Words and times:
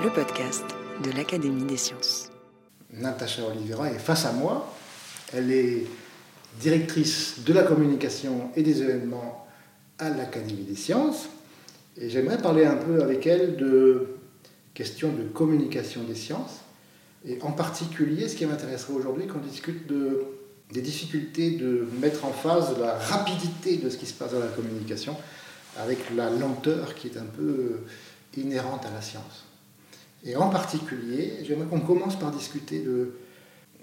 Le 0.00 0.10
podcast 0.10 0.64
de 1.02 1.10
l'Académie 1.10 1.64
des 1.64 1.76
sciences. 1.76 2.30
Natacha 2.92 3.42
Oliveira 3.44 3.90
est 3.90 3.98
face 3.98 4.26
à 4.26 4.32
moi. 4.32 4.72
Elle 5.32 5.50
est 5.50 5.86
directrice 6.60 7.40
de 7.44 7.52
la 7.52 7.64
communication 7.64 8.52
et 8.54 8.62
des 8.62 8.80
événements 8.80 9.48
à 9.98 10.10
l'Académie 10.10 10.62
des 10.62 10.76
sciences. 10.76 11.28
Et 11.96 12.10
j'aimerais 12.10 12.38
parler 12.38 12.64
un 12.64 12.76
peu 12.76 13.02
avec 13.02 13.26
elle 13.26 13.56
de 13.56 14.06
questions 14.72 15.12
de 15.12 15.24
communication 15.24 16.04
des 16.04 16.14
sciences. 16.14 16.60
Et 17.26 17.42
en 17.42 17.50
particulier, 17.50 18.28
ce 18.28 18.36
qui 18.36 18.46
m'intéresserait 18.46 18.92
aujourd'hui, 18.92 19.26
qu'on 19.26 19.40
discute 19.40 19.88
de, 19.88 20.26
des 20.72 20.80
difficultés 20.80 21.52
de 21.56 21.88
mettre 22.00 22.24
en 22.24 22.32
phase 22.32 22.78
la 22.78 22.96
rapidité 22.96 23.78
de 23.78 23.90
ce 23.90 23.96
qui 23.96 24.06
se 24.06 24.14
passe 24.14 24.30
dans 24.30 24.38
la 24.38 24.46
communication 24.46 25.16
avec 25.76 25.98
la 26.14 26.30
lenteur 26.30 26.94
qui 26.94 27.08
est 27.08 27.16
un 27.16 27.26
peu 27.36 27.80
inhérente 28.36 28.86
à 28.86 28.94
la 28.94 29.02
science. 29.02 29.47
Et 30.24 30.36
en 30.36 30.48
particulier, 30.48 31.44
j'aimerais 31.44 31.66
qu'on 31.66 31.80
commence 31.80 32.18
par 32.18 32.30
discuter 32.30 32.80
de, 32.80 33.14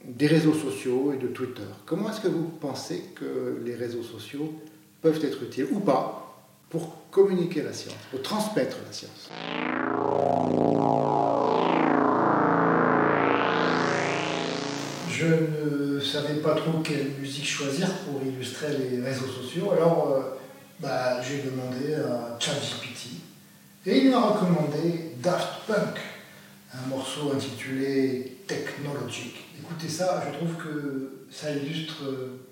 des 0.04 0.28
réseaux 0.28 0.54
sociaux 0.54 1.14
et 1.14 1.18
de 1.18 1.28
Twitter. 1.28 1.64
Comment 1.86 2.10
est-ce 2.10 2.22
que 2.22 2.28
vous 2.28 2.50
pensez 2.60 3.06
que 3.16 3.62
les 3.64 3.76
réseaux 3.76 4.04
sociaux 4.04 4.54
peuvent 5.02 5.24
être 5.24 5.44
utiles 5.44 5.68
ou 5.72 5.80
pas 5.80 6.22
pour 6.70 7.10
communiquer 7.10 7.64
la 7.64 7.74
science, 7.74 7.96
pour 8.12 8.22
transmettre 8.22 8.78
la 8.86 8.92
science? 8.92 9.30
Je 15.10 15.96
ne 15.96 16.00
savais 16.02 16.42
pas 16.42 16.56
trop 16.56 16.80
quelle 16.84 17.12
musique 17.22 17.48
choisir 17.48 17.90
pour 18.00 18.22
illustrer 18.22 18.68
les 18.78 19.02
réseaux 19.02 19.28
sociaux, 19.28 19.72
alors 19.72 20.12
euh, 20.12 20.22
bah, 20.82 21.22
j'ai 21.22 21.42
demandé 21.50 21.96
à 21.96 22.38
ChatGPT 22.38 23.22
et 23.86 24.00
il 24.00 24.12
m'a 24.12 24.20
recommandé 24.20 25.14
Daft 25.24 25.66
Punk, 25.68 25.98
un 26.86 26.90
morceau 26.90 27.32
intitulé 27.34 28.38
Technologic. 28.48 29.46
Écoutez 29.60 29.90
ça, 29.90 30.24
je 30.28 30.38
trouve 30.38 30.56
que 30.64 31.26
ça 31.32 31.50
illustre 31.52 32.04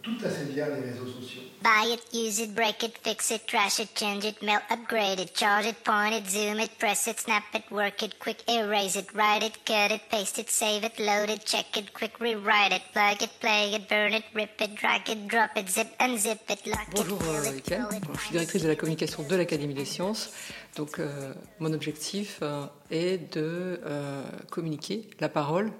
tout 0.02 0.18
à 0.24 0.30
fait 0.30 0.46
bien 0.46 0.66
les 0.68 0.92
réseaux 0.92 1.06
sociaux. 1.06 1.42
Buy 1.62 1.94
it, 1.94 2.02
use 2.12 2.40
it, 2.40 2.54
break 2.54 2.84
it, 2.84 2.98
fix 3.04 3.32
it, 3.32 3.46
trash 3.46 3.80
it, 3.80 3.90
change 3.96 4.26
it, 4.26 4.42
mail, 4.42 4.60
upgrade 4.70 5.20
it, 5.20 5.34
charge 5.34 5.66
it, 5.66 5.76
point 5.84 6.12
it, 6.12 6.28
zoom 6.28 6.60
it, 6.60 6.72
press 6.78 7.08
it, 7.08 7.20
snap 7.20 7.44
it, 7.54 7.64
work 7.72 8.04
it, 8.04 8.20
quick 8.20 8.44
erase 8.50 8.98
it, 8.98 9.14
write 9.14 9.44
it, 9.44 9.64
cut 9.66 9.92
it, 9.92 10.02
paste 10.10 10.40
it, 10.40 10.50
save 10.50 10.84
it, 10.84 11.00
load 11.00 11.30
it, 11.30 11.46
check 11.46 11.78
it, 11.78 11.94
quick 11.94 12.20
rewrite 12.20 12.74
it, 12.74 12.82
plug 12.92 13.22
it, 13.22 13.30
play 13.40 13.74
it, 13.74 13.88
burn 13.88 14.14
it, 14.14 14.24
rip 14.34 14.60
it, 14.60 14.76
drag 14.76 15.10
it, 15.10 15.28
drop 15.28 15.52
it, 15.56 15.70
zip 15.70 15.88
unzip 16.00 16.40
it, 16.50 16.66
lock 16.66 16.88
Bonjour 16.96 17.22
it, 17.46 17.66
fill 17.66 17.74
euh, 17.76 18.14
je 18.16 18.20
suis 18.20 18.32
directrice 18.32 18.64
de 18.64 18.68
la 18.68 18.76
communication 18.76 19.24
de 19.24 19.36
l'Académie 19.36 19.74
des 19.74 19.86
sciences. 19.86 20.32
Donc 20.76 21.00
euh, 21.00 21.34
mon 21.60 21.72
objectif 21.72 22.40
euh, 22.42 22.66
est 22.90 23.34
de 23.36 23.80
euh, 23.86 24.24
communiquer 24.50 25.10
la 25.20 25.30
parole 25.30 25.72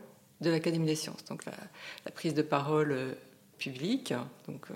de 0.44 0.52
l'Académie 0.52 0.86
des 0.86 0.96
sciences. 0.96 1.24
Donc 1.26 1.46
la, 1.46 2.12
prise 2.12 2.34
de 2.34 2.42
parole 2.42 2.92
euh, 2.92 3.14
publique, 3.58 4.14
donc 4.48 4.68
euh, 4.70 4.76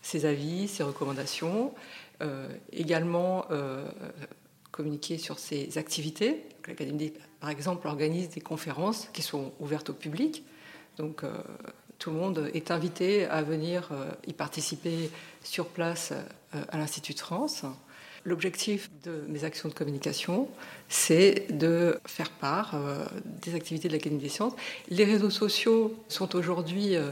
ses 0.00 0.24
avis, 0.24 0.68
ses 0.68 0.82
recommandations, 0.82 1.74
euh, 2.22 2.48
également 2.72 3.46
communiquer 4.70 5.18
sur 5.18 5.38
ses 5.38 5.76
activités. 5.76 6.44
L'Académie, 6.66 7.12
par 7.40 7.50
exemple, 7.50 7.86
organise 7.88 8.30
des 8.30 8.40
conférences 8.40 9.08
qui 9.12 9.22
sont 9.22 9.52
ouvertes 9.60 9.90
au 9.90 9.92
public. 9.92 10.44
Donc 10.96 11.22
tout 11.98 12.10
le 12.10 12.16
monde 12.16 12.50
est 12.54 12.70
invité 12.70 13.26
à 13.26 13.42
venir 13.42 13.90
y 14.26 14.32
participer 14.32 15.10
sur 15.42 15.66
place 15.66 16.12
à 16.52 16.78
l'Institut 16.78 17.14
de 17.14 17.20
France. 17.20 17.64
L'objectif 18.24 18.90
de 19.04 19.24
mes 19.28 19.44
actions 19.44 19.68
de 19.68 19.74
communication, 19.74 20.48
c'est 20.88 21.46
de 21.50 22.00
faire 22.06 22.30
part 22.30 22.72
euh, 22.74 23.04
des 23.24 23.54
activités 23.54 23.88
de 23.88 23.92
l'Académie 23.92 24.20
des 24.20 24.28
sciences. 24.28 24.54
Les 24.88 25.04
réseaux 25.04 25.30
sociaux 25.30 25.94
sont 26.08 26.34
aujourd'hui 26.36 26.96
euh, 26.96 27.10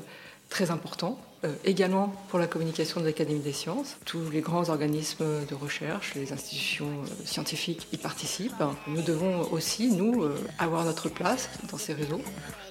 très 0.48 0.70
importants, 0.70 1.20
euh, 1.44 1.52
également 1.64 2.08
pour 2.28 2.38
la 2.38 2.46
communication 2.46 3.00
de 3.00 3.06
l'Académie 3.06 3.40
des 3.40 3.52
sciences. 3.52 3.96
Tous 4.04 4.30
les 4.30 4.40
grands 4.40 4.68
organismes 4.68 5.24
de 5.48 5.54
recherche, 5.54 6.14
les 6.14 6.32
institutions 6.32 7.02
scientifiques 7.24 7.86
y 7.92 7.96
participent. 7.96 8.52
Nous 8.86 9.02
devons 9.02 9.42
aussi, 9.52 9.92
nous, 9.92 10.24
avoir 10.58 10.84
notre 10.84 11.08
place 11.08 11.48
dans 11.70 11.78
ces 11.78 11.94
réseaux 11.94 12.20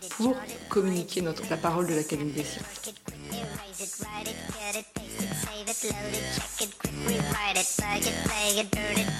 pour 0.09 0.35
communiquer 0.69 1.21
la 1.21 1.57
parole 1.57 1.87
de 1.87 1.95
l'Académie 1.95 2.31
des 2.31 2.43
sciences. 2.43 2.93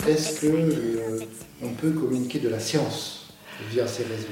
Est-ce 0.08 0.40
que 0.42 0.48
euh, 0.48 1.20
on 1.62 1.70
peut 1.74 1.92
communiquer 1.92 2.40
de 2.40 2.50
la 2.50 2.60
science 2.60 3.28
via 3.70 3.88
ces 3.88 4.04
réseaux? 4.04 4.28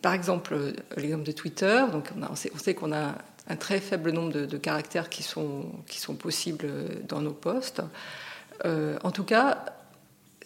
Par 0.00 0.14
exemple, 0.14 0.54
euh, 0.54 0.72
l'exemple 0.96 1.24
de 1.24 1.32
Twitter, 1.32 1.84
donc 1.92 2.08
on, 2.18 2.22
a- 2.22 2.30
on 2.32 2.34
sait, 2.36 2.50
on 2.54 2.58
sait 2.58 2.74
qu'on 2.74 2.92
a 2.92 3.14
un 3.48 3.56
très 3.56 3.80
faible 3.80 4.10
nombre 4.12 4.32
de, 4.32 4.46
de 4.46 4.56
caractères 4.56 5.08
qui 5.10 5.22
sont, 5.22 5.66
qui 5.86 6.00
sont 6.00 6.14
possibles 6.14 6.64
euh, 6.68 6.88
dans 7.08 7.20
nos 7.20 7.32
posts. 7.32 7.82
Euh, 8.64 8.98
en 9.04 9.10
tout 9.10 9.24
cas, 9.24 9.64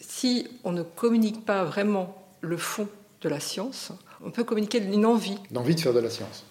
si 0.00 0.48
on 0.64 0.72
ne 0.72 0.82
communique 0.82 1.44
pas 1.44 1.64
vraiment 1.64 2.14
le 2.40 2.56
fond 2.56 2.88
de 3.22 3.28
la 3.28 3.40
science, 3.40 3.92
on 4.24 4.30
peut 4.30 4.44
communiquer 4.44 4.78
une 4.78 5.06
envie, 5.06 5.38
D'envie 5.50 5.74
de 5.74 5.80
faire 5.80 5.94
de 5.94 6.00
la 6.00 6.10
science. 6.10 6.44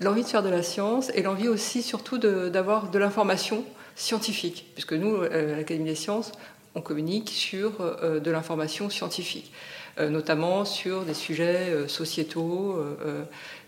l'envie 0.00 0.22
de 0.22 0.28
faire 0.28 0.42
de 0.42 0.48
la 0.50 0.62
science 0.62 1.10
et 1.14 1.22
l'envie 1.22 1.48
aussi 1.48 1.82
surtout 1.82 2.18
de- 2.18 2.48
d'avoir 2.48 2.90
de, 2.90 2.98
l'information 2.98 3.64
scientifique, 3.96 4.66
puisque 4.74 4.92
nous, 4.92 5.14
euh, 5.14 5.54
à 5.54 5.56
l'Académie 5.56 5.88
des 5.88 5.94
sciences, 5.94 6.32
on 6.74 6.80
communique 6.80 7.30
sur 7.30 7.80
euh, 7.80 8.20
de 8.20 8.30
l'information 8.30 8.90
scientifique, 8.90 9.52
euh, 9.98 10.08
notamment 10.08 10.64
sur 10.64 11.04
des 11.04 11.14
sujets 11.14 11.88
sociétaux, 11.88 12.84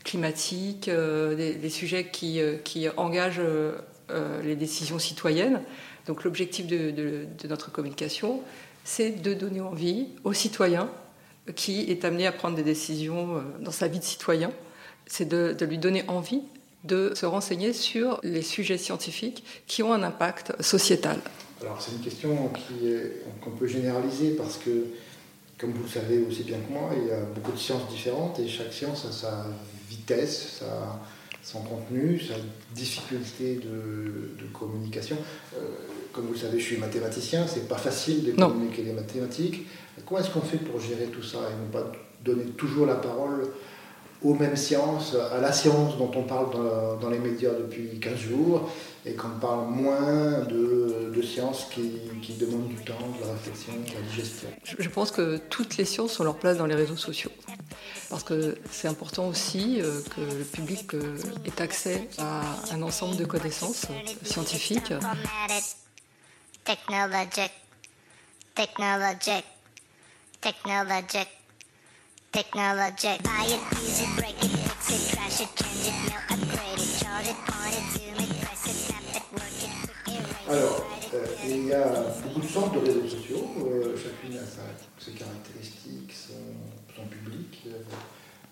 climatiques, 0.05 0.89
des, 0.89 1.71
sujets 1.71 2.09
qui, 2.11 2.41
qui 2.65 2.89
engagent 2.97 3.43
les 4.45 4.57
décisions 4.57 4.99
citoyennes. 4.99 5.63
Donc 6.07 6.25
l'objectif 6.25 6.67
de, 6.67 7.27
notre 7.49 7.73
communication, 7.73 8.41
c'est 8.85 9.23
de 9.23 9.35
donner 9.35 9.61
envie 9.61 10.09
aux 10.25 10.33
citoyens 10.33 10.89
qui 11.55 11.83
est 11.91 12.05
amené 12.05 12.27
à 12.27 12.33
prendre 12.33 12.57
des 12.57 12.65
décisions 12.65 13.43
dans 13.61 13.71
sa 13.73 13.89
vie 13.89 13.99
de 13.99 14.05
citoyen, 14.05 14.53
c'est 15.07 15.29
de 15.29 15.65
lui 15.65 15.79
donner 15.79 16.05
envie 16.09 16.43
de 16.85 17.13
se 17.15 17.27
renseigner 17.27 17.73
sur 17.73 18.21
les 18.23 18.43
sujets 18.43 18.79
scientifiques 18.79 19.43
qui 19.67 19.83
ont 19.83 19.93
un 19.93 20.03
impact 20.03 20.61
sociétal. 20.63 21.19
Alors 21.63 21.81
c'est 21.81 21.93
une 21.93 22.01
question 22.03 22.51
qu'on 23.43 23.51
peut 23.51 23.67
généraliser 23.67 24.31
parce 24.33 24.57
que, 24.59 24.87
comme 25.59 25.73
vous 25.73 25.83
le 25.85 25.89
savez 25.89 26.19
aussi 26.29 26.43
bien 26.43 26.59
que 26.59 26.73
moi, 26.73 26.91
il 26.97 27.09
y 27.09 27.11
a 27.11 27.21
beaucoup 27.21 27.53
de 27.53 27.59
sciences 27.59 27.89
différentes 27.89 28.39
et 28.39 28.47
chaque 28.49 28.73
science 28.73 29.05
a 29.07 29.13
sa 29.13 29.47
vitesse, 29.89 30.59
sa- 30.61 31.01
son 31.43 31.61
contenu, 31.61 32.21
sa 32.21 32.35
difficulté 32.75 33.55
de, 33.55 34.43
de 34.43 34.49
communication. 34.53 35.17
Euh, 35.55 35.59
comme 36.13 36.27
vous 36.27 36.33
le 36.33 36.39
savez, 36.39 36.59
je 36.59 36.65
suis 36.65 36.77
mathématicien, 36.77 37.47
c'est 37.47 37.69
pas 37.69 37.79
facile 37.79 38.25
de 38.25 38.33
Non. 38.33 38.49
communiquer 38.51 38.83
les 38.83 38.93
mathématiques. 38.93 39.67
Comment 40.05 40.21
est-ce 40.21 40.31
qu'on 40.31 40.41
fait 40.41 40.59
pour 40.59 40.81
gérer 40.81 41.07
tout 41.07 41.23
ça 41.23 41.39
et 41.51 41.67
ne 41.67 41.73
pas 41.73 41.91
donner 42.25 42.45
toujours 42.57 42.85
la 42.87 42.97
parole 42.97 43.49
aux 44.23 44.35
mêmes 44.35 44.57
sciences, 44.57 45.15
à 45.33 45.41
la 45.41 45.53
science 45.53 45.97
dont 45.99 46.11
on 46.15 46.23
parle 46.23 46.51
dans, 46.53 46.97
dans 46.97 47.11
les 47.11 47.19
médias 47.19 47.51
depuis 47.51 47.99
15 48.01 48.19
jours, 48.19 48.71
et 49.05 49.15
qu'on 49.15 49.39
parle 49.41 49.69
moins 49.69 50.45
de, 50.45 51.13
de 51.15 51.23
sciences 51.23 51.67
qui, 51.73 51.93
qui 52.23 52.35
demandent 52.35 52.69
du 52.69 52.77
temps, 52.77 52.95
de 53.21 53.25
la 53.25 53.33
réflexion, 53.33 53.73
de 53.75 53.95
la 53.95 54.01
digestion. 54.11 54.49
Je 54.65 54.89
pense 54.89 55.13
que 55.13 55.37
toutes 55.37 55.77
les 55.77 55.85
sciences 55.85 56.19
ont 56.19 56.25
leur 56.25 56.37
place 56.37 56.59
dans 56.59 56.67
les 56.67 56.75
réseaux 56.75 56.97
sociaux. 56.97 57.31
Parce 58.11 58.25
que 58.25 58.57
c'est 58.71 58.89
important 58.89 59.29
aussi 59.29 59.81
euh, 59.81 60.01
que 60.15 60.21
le 60.21 60.45
public 60.45 60.95
euh, 60.95 61.17
ait 61.45 61.63
accès 61.63 62.09
à 62.19 62.43
un 62.73 62.83
ensemble 62.83 63.17
de 63.17 63.25
connaissances 63.25 63.87
scientifiques. 64.23 64.93
Technologic, 72.37 73.17
technologic, 73.17 73.17
technologic. 73.17 73.23
Buy 73.25 73.45
it, 73.49 73.61
use 73.81 74.01
it, 74.05 74.13
break 74.21 74.37
it, 74.45 74.51
fix 74.53 74.83
it, 74.93 75.03
trash 75.17 75.41
it, 75.41 75.49
change 75.57 75.89
it, 75.89 75.97
mail, 76.05 76.21
upgrade 76.29 76.81
it, 76.85 76.91
charge 77.01 77.29
it, 77.33 77.39
point 77.49 77.73
it, 77.73 77.87
zoom 77.97 78.19
it, 78.21 78.31
press 78.45 78.63
it, 78.69 78.77
snap 78.77 79.05
it, 79.17 79.25
work 79.33 79.57
it, 79.65 79.73
quick 80.05 80.21
erase 80.21 80.45
it. 80.45 80.53
Alors, 80.53 80.77
euh, 81.15 81.27
il 81.49 81.67
y 81.67 81.73
a 81.73 81.85
beaucoup 82.23 82.41
de 82.41 82.47
sortes 82.47 82.75
de 82.75 82.81
réseaux 82.81 83.09
sociaux, 83.09 83.49
euh, 83.65 83.97
chacune 83.97 84.37
a 84.37 84.45
sa- 84.45 84.77
ses 85.03 85.13
caractéristiques, 85.13 86.13
son, 86.13 86.95
son 86.95 87.07
public. 87.09 87.63
euh, 87.69 87.71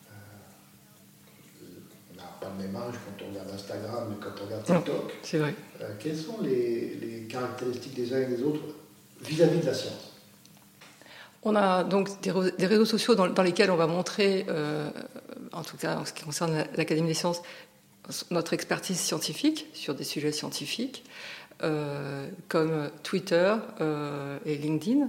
euh, 0.09 0.15
on 2.13 2.17
n'a 2.17 2.29
pas 2.41 2.49
le 2.57 2.65
même 2.65 2.77
âge 2.77 2.95
quand 3.05 3.25
on 3.25 3.29
regarde 3.31 3.51
Instagram 3.53 4.15
et 4.17 4.23
quand 4.25 4.35
on 4.41 4.45
regarde. 4.47 4.65
TikTok. 4.65 5.13
C'est 5.23 5.39
vrai. 5.39 5.55
Euh, 5.83 5.91
quelles 6.01 6.17
sont 6.19 6.41
les, 6.41 6.95
les 7.03 7.27
caractéristiques 7.29 7.95
des 7.95 8.13
uns 8.15 8.23
et 8.23 8.27
des 8.27 8.43
autres 8.43 8.63
vis-à-vis 9.21 9.61
de 9.61 9.67
la 9.67 9.75
science? 9.75 10.13
On 11.45 11.55
a 11.57 11.85
donc 11.85 12.21
des, 12.23 12.31
réseaux 12.67 12.87
sociaux 12.87 13.15
dans, 13.15 13.43
lesquels 13.43 13.71
on 13.71 13.77
va 13.77 13.87
montrer, 13.87 14.47
euh, 14.49 14.91
en 15.53 15.63
tout 15.63 15.77
cas 15.77 15.97
en 15.99 16.05
ce 16.07 16.13
qui 16.15 16.25
concerne 16.25 16.55
la- 16.55 16.67
l'Académie 16.77 17.09
des 17.09 17.15
sciences, 17.15 17.43
notre 18.31 18.55
expertise 18.55 18.99
scientifique 18.99 19.67
sur 19.75 19.95
des 19.95 20.05
sujets 20.05 20.33
scientifiques, 20.33 21.05
euh, 21.63 22.29
comme 22.49 22.91
Twitter 23.03 23.55
euh, 23.81 24.39
et 24.47 24.57
LinkedIn, 24.57 25.09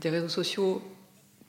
des 0.00 0.08
réseaux 0.08 0.28
sociaux 0.28 0.80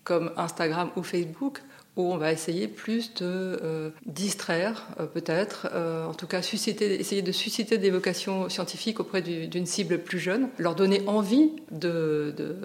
comme 0.03 0.33
Instagram 0.35 0.89
ou 0.97 1.03
Facebook, 1.03 1.61
où 1.95 2.13
on 2.13 2.17
va 2.17 2.31
essayer 2.31 2.67
plus 2.69 3.13
de 3.15 3.25
euh, 3.25 3.89
distraire, 4.05 4.87
euh, 4.99 5.05
peut-être, 5.05 5.67
euh, 5.73 6.05
en 6.05 6.13
tout 6.13 6.27
cas 6.27 6.41
susciter, 6.41 6.97
essayer 6.99 7.21
de 7.21 7.31
susciter 7.33 7.77
des 7.77 7.89
vocations 7.89 8.47
scientifiques 8.47 8.99
auprès 9.01 9.21
du- 9.21 9.47
d'une 9.47 9.65
cible 9.65 9.97
plus 9.99 10.19
jeune, 10.19 10.47
leur 10.59 10.75
donner 10.75 11.01
envie 11.07 11.51
de- 11.71 12.33
de- 12.37 12.55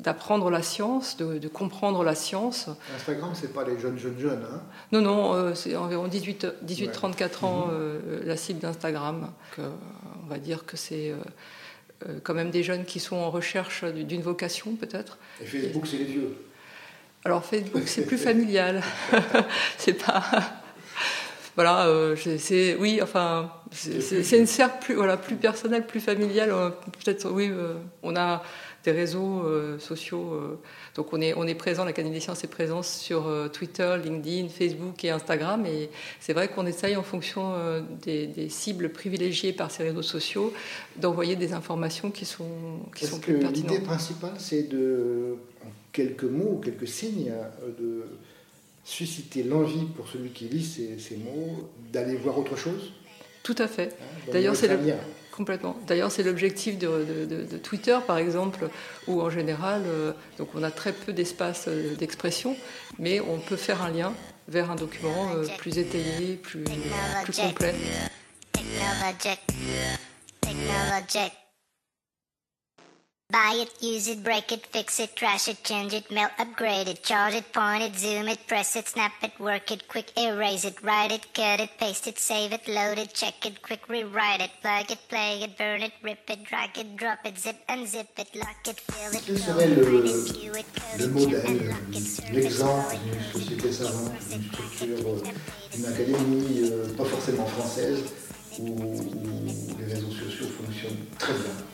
d'apprendre 0.00 0.50
la 0.50 0.62
science, 0.62 1.16
de, 1.16 1.38
de 1.38 1.48
comprendre 1.48 2.02
la 2.02 2.14
science. 2.16 2.68
Instagram, 2.96 3.30
c'est 3.34 3.52
pas 3.52 3.64
les 3.64 3.78
jeunes, 3.78 3.98
jeunes, 3.98 4.18
jeunes. 4.18 4.44
Hein 4.52 4.60
Non, 4.92 5.02
non, 5.02 5.54
c'est 5.54 5.76
environ 5.76 6.08
18 6.08 6.46
18 6.62 6.86
Ouais. 6.86 6.92
34 6.92 7.44
ans 7.44 7.68
euh, 7.70 8.22
la 8.24 8.36
cible 8.36 8.58
d'Instagram. 8.60 9.30
On 9.58 10.26
va 10.28 10.38
dire 10.38 10.64
que 10.66 10.76
c'est 10.76 11.12
quand 12.22 12.34
même 12.34 12.50
des 12.50 12.62
jeunes 12.62 12.84
qui 12.84 12.98
sont 12.98 13.16
en 13.16 13.30
recherche 13.30 13.84
du- 13.84 14.04
d'une 14.04 14.22
vocation, 14.22 14.74
peut-être. 14.74 15.18
et 15.40 15.44
Facebook, 15.46 15.86
c'est 15.86 15.98
les 15.98 16.04
vieux. 16.04 16.34
Alors 17.24 17.44
Facebook, 17.44 17.82
c'est 17.86 18.06
plus 18.06 18.18
familial. 18.18 18.82
c'est 19.78 19.94
pas. 19.94 20.22
Voilà, 21.56 21.86
euh, 21.86 22.16
c'est- 22.16 22.74
oui, 22.80 22.98
enfin, 23.00 23.48
c'est 23.70 24.36
une 24.36 24.46
sphère 24.48 24.80
plus 24.80 24.96
voilà 24.96 25.16
plus 25.16 25.36
personnelle, 25.36 25.86
plus 25.86 26.00
familiale. 26.00 26.50
euh, 26.50 26.70
Peut-être 27.04 27.30
oui, 27.30 27.48
euh, 27.48 27.74
on 28.02 28.16
a 28.16 28.42
des 28.82 28.90
réseaux 28.90 29.44
euh, 29.44 29.78
sociaux, 29.78 30.58
donc 30.96 31.12
on 31.12 31.20
est 31.20 31.32
on 31.36 31.46
est 31.46 31.54
présent. 31.54 31.84
L'Académie 31.84 32.12
des 32.16 32.20
sciences 32.20 32.42
est 32.42 32.48
présente 32.48 32.84
sur 32.86 33.30
Twitter, 33.52 33.94
LinkedIn, 34.04 34.48
Facebook 34.48 35.04
et 35.04 35.10
Instagram. 35.10 35.64
Et 35.64 35.90
c'est 36.18 36.32
vrai 36.32 36.48
qu'on 36.48 36.66
essaye 36.66 36.96
en 36.96 37.04
fonction 37.04 37.54
des, 38.02 38.26
des 38.26 38.48
cibles 38.48 38.88
privilégiées 38.90 39.52
par 39.52 39.70
ces 39.70 39.84
réseaux 39.84 40.02
sociaux 40.02 40.52
d'envoyer 40.96 41.36
des 41.36 41.52
informations 41.52 42.10
qui 42.10 42.24
sont 42.24 42.48
qui 42.96 43.06
sont 43.06 43.20
que 43.20 43.26
plus 43.26 43.34
l'idée 43.34 43.42
pertinentes. 43.68 43.84
principale, 43.84 44.32
c'est 44.38 44.64
de, 44.68 45.36
quelques 45.94 46.24
mots, 46.24 46.60
quelques 46.62 46.86
signes, 46.88 47.32
euh, 47.32 47.68
de 47.80 48.04
susciter 48.84 49.42
l'envie 49.42 49.86
pour 49.96 50.06
celui 50.08 50.28
qui 50.30 50.44
lit 50.44 50.62
ces, 50.64 50.98
ces 50.98 51.16
mots 51.16 51.70
d'aller 51.90 52.16
voir 52.16 52.38
autre 52.38 52.56
chose 52.56 52.92
Tout 53.42 53.54
à 53.58 53.66
fait. 53.66 53.96
hein, 53.98 54.30
D'ailleurs, 54.32 54.52
le 54.52 54.58
c'est 54.58 54.68
le-. 54.68 54.94
Complètement. 55.32 55.76
D'ailleurs, 55.88 56.12
c'est 56.12 56.22
l'objectif 56.22 56.78
de, 56.78 56.86
de- 56.86 57.24
de- 57.24 57.44
de 57.44 57.56
Twitter, 57.58 57.98
par 58.06 58.18
exemple, 58.18 58.68
où 59.08 59.20
en 59.20 59.30
général, 59.30 59.82
euh, 59.86 60.12
donc 60.38 60.48
on 60.54 60.62
a 60.62 60.70
très 60.70 60.92
peu 60.92 61.12
d'espace 61.12 61.64
euh, 61.66 61.96
d'expression, 61.96 62.56
mais 63.00 63.18
on 63.20 63.38
peut 63.40 63.56
faire 63.56 63.82
un 63.82 63.90
lien 63.90 64.12
vers 64.46 64.70
un 64.70 64.76
document 64.76 65.32
euh, 65.34 65.44
plus 65.58 65.78
étayé, 65.78 66.36
plus, 66.36 66.62
plus 67.24 67.36
complet. 67.48 67.74
Buy 73.34 73.54
it, 73.62 73.82
use 73.82 74.06
it, 74.06 74.22
break 74.22 74.52
it, 74.52 74.64
fix 74.66 75.00
it, 75.00 75.16
trash 75.16 75.48
it, 75.48 75.64
change 75.64 75.92
it, 75.92 76.08
melt, 76.08 76.30
upgrade 76.38 76.86
it, 76.86 77.02
charge 77.02 77.34
it, 77.34 77.52
point 77.52 77.82
it, 77.82 77.96
zoom 77.96 78.28
it, 78.28 78.38
press 78.46 78.76
it, 78.76 78.86
snap 78.86 79.10
it, 79.24 79.32
work 79.40 79.72
it, 79.72 79.88
quick 79.88 80.16
erase 80.16 80.64
it, 80.64 80.80
write 80.84 81.10
it, 81.10 81.26
cut 81.34 81.58
it, 81.58 81.70
paste 81.76 82.06
it, 82.06 82.16
save 82.16 82.52
it, 82.52 82.68
load 82.68 82.96
it, 82.96 83.12
check 83.12 83.44
it, 83.44 83.60
quick 83.60 83.88
rewrite 83.88 84.40
it, 84.40 84.52
plug 84.62 84.88
it, 84.88 85.00
play 85.08 85.42
it, 85.42 85.58
burn 85.58 85.82
it, 85.82 85.90
rip 86.04 86.30
it, 86.30 86.44
drag 86.44 86.78
it, 86.78 86.96
drop 86.96 87.18
it, 87.24 87.36
zip 87.36 87.56
unzip 87.68 88.06
it, 88.16 88.36
lock 88.36 88.68
it, 88.68 88.78
fill 88.78 89.12
it, 89.12 89.24
Quel 89.26 89.38
serait 89.40 89.66
le, 89.66 90.06
it, 90.06 90.32
queue 90.32 90.56
it, 90.56 90.66
code 90.72 91.00
le 91.00 91.08
modèle, 91.08 91.42
check 91.42 91.50
and 91.50 91.68
lock 91.68 91.96
it, 91.96 92.02
serve 92.04 92.28
it, 92.28 92.34
l'exemple 92.34 92.96
d'une 93.02 93.32
société 93.32 93.72
savante, 93.72 94.12
d'une 94.30 94.44
structure, 94.44 95.08
euh, 95.08 95.22
d'une 95.74 95.86
académie 95.86 96.70
euh, 96.70 96.94
pas 96.96 97.04
forcément 97.04 97.46
française, 97.46 97.98
où, 98.60 98.64
où 98.64 99.76
les 99.80 99.92
réseaux 99.92 100.12
sociaux 100.12 100.46
fonctionnent 100.56 101.04
très 101.18 101.32
bien 101.32 101.73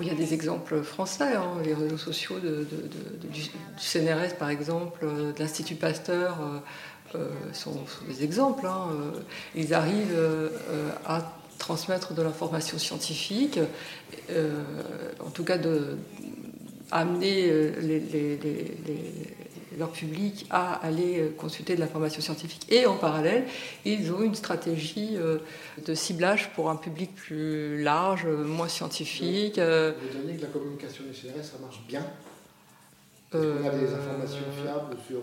il 0.00 0.06
y 0.06 0.10
a 0.10 0.14
des 0.14 0.34
exemples 0.34 0.82
français, 0.82 1.34
hein, 1.36 1.54
les 1.64 1.74
réseaux 1.74 1.98
sociaux 1.98 2.36
du, 2.40 3.42
CNRS, 3.78 4.36
par 4.38 4.50
exemple, 4.50 5.00
euh, 5.04 5.32
de 5.32 5.38
l'Institut 5.38 5.74
Pasteur. 5.74 6.38
euh, 6.40 6.58
euh, 7.16 7.28
sont, 7.52 7.74
des 8.08 8.22
exemples. 8.22 8.66
hein, 8.66 8.86
ils 9.56 9.74
arrivent 9.74 10.16
à 11.04 11.22
transmettre 11.58 12.14
de 12.14 12.22
l'information 12.22 12.78
scientifique, 12.78 13.58
en 15.18 15.30
tout 15.30 15.42
cas 15.42 15.58
de 15.58 15.96
amener 16.92 17.50
les- 17.80 18.00
leur 19.80 19.90
public 19.90 20.46
à 20.50 20.74
aller 20.74 21.18
euh, 21.18 21.30
consulter 21.36 21.74
de 21.74 21.80
l'information 21.80 22.20
scientifique. 22.20 22.66
Et 22.70 22.86
en 22.86 22.96
parallèle, 22.96 23.46
ils 23.84 24.12
ont 24.12 24.22
une 24.22 24.36
stratégie 24.36 25.16
euh, 25.16 25.38
de 25.84 25.94
ciblage 25.94 26.50
pour 26.54 26.70
un 26.70 26.76
public 26.76 27.12
plus 27.16 27.82
large, 27.82 28.26
euh, 28.26 28.44
moins 28.44 28.68
scientifique. 28.68 29.58
Vous 29.58 30.20
diriez 30.20 30.36
que 30.36 30.42
la 30.42 30.48
communication 30.48 31.04
du 31.04 31.14
CNRS, 31.14 31.42
ça 31.44 31.58
marche 31.60 31.80
bien 31.88 32.02
Est-ce 33.32 33.38
qu'on 33.40 33.66
a 33.66 33.70
des 33.70 33.92
informations 33.92 34.44
fiables 34.62 34.96
sur 35.08 35.20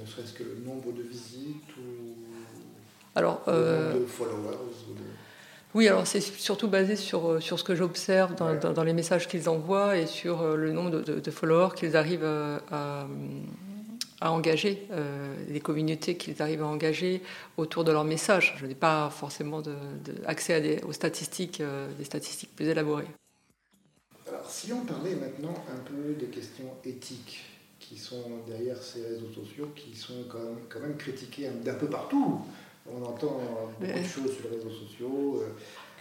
ne 0.00 0.04
serait-ce 0.04 0.32
que 0.32 0.42
le 0.42 0.56
nombre 0.66 0.92
de 0.92 1.02
visites 1.02 1.70
ou 1.78 2.14
Alors, 3.14 3.42
le 3.46 3.52
nombre 3.52 4.00
de 4.00 4.06
followers 4.06 4.74
ou 4.90 4.94
de- 4.94 5.00
Oui, 5.74 5.88
alors 5.88 6.06
c'est 6.06 6.20
surtout 6.20 6.68
basé 6.68 6.94
sur, 6.94 7.28
euh, 7.28 7.40
sur 7.40 7.58
ce 7.58 7.64
que 7.64 7.74
j'observe 7.74 8.34
dans, 8.36 8.52
Ouais. 8.52 8.58
dans- 8.60 8.72
dans 8.72 8.84
les 8.84 8.92
messages 8.92 9.26
qu'ils 9.26 9.48
envoient 9.48 9.96
et 9.98 10.06
sur 10.06 10.40
euh, 10.42 10.56
le 10.56 10.72
nombre 10.72 10.90
de, 10.90 11.00
de- 11.02 11.20
de 11.20 11.30
followers 11.32 11.74
qu'ils 11.74 11.96
arrivent 11.96 12.24
à, 12.24 13.06
à- 14.20 14.30
engager, 14.30 14.86
euh, 14.92 15.34
les 15.48 15.60
communautés 15.60 16.16
qu'ils 16.16 16.40
arrivent 16.40 16.62
à 16.62 16.66
engager 16.66 17.22
autour 17.56 17.82
de 17.84 17.90
leurs 17.92 18.04
messages. 18.04 18.54
Je 18.56 18.66
n'ai 18.66 18.74
pas 18.76 19.10
forcément 19.10 19.60
de, 19.60 19.74
accès 20.26 20.54
à 20.54 20.60
des, 20.60 20.80
aux 20.84 20.92
statistiques, 20.92 21.60
euh, 21.60 21.88
des 21.98 22.04
statistiques 22.04 22.54
plus 22.54 22.66
élaborées. 22.68 23.08
Alors, 24.28 24.48
si 24.48 24.72
on 24.72 24.80
parlait 24.86 25.16
maintenant 25.16 25.54
un 25.70 25.80
peu 25.84 26.14
des 26.18 26.26
questions 26.26 26.72
éthiques 26.84 27.44
qui 27.80 27.98
sont 27.98 28.22
derrière 28.46 28.80
ces 28.82 29.02
réseaux 29.02 29.30
sociaux, 29.34 29.68
qui 29.76 29.94
sont 29.94 30.24
quand 30.30 30.38
même, 30.38 30.58
quand 30.70 30.80
même 30.80 30.96
critiqués 30.96 31.48
un- 31.48 31.62
d'un 31.62 31.74
peu 31.74 31.88
partout. 31.88 32.40
On 32.86 33.02
entend 33.02 33.40
beaucoup 33.40 33.74
Mais- 33.80 34.00
de 34.02 34.06
choses 34.06 34.36
sur 34.36 34.50
les 34.50 34.56
réseaux 34.56 34.70
sociaux, 34.70 35.40
euh, 35.42 35.48